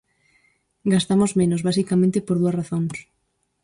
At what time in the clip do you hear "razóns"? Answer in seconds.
2.59-2.97